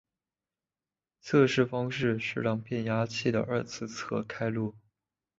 [1.21, 4.73] 测试方式是让变压器的二次侧开路。